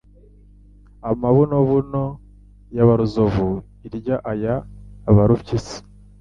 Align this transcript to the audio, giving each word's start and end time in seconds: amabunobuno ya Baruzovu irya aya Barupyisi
amabunobuno 1.09 2.03
ya 2.75 2.83
Baruzovu 2.87 3.49
irya 3.87 4.15
aya 4.31 4.55
Barupyisi 5.15 5.77